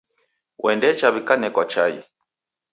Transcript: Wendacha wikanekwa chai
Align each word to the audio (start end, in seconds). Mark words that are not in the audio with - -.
Wendacha 0.63 1.07
wikanekwa 1.13 1.63
chai 1.71 1.99